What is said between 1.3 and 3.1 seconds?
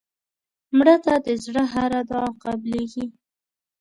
زړه هره دعا قبلیږي